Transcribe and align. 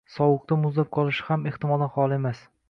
sovuqda 0.11 0.55
muzlab 0.61 0.89
qolishi 0.97 1.27
ham 1.27 1.45
ehtimoldan 1.53 1.93
xoli 1.99 2.19
emas. 2.23 2.43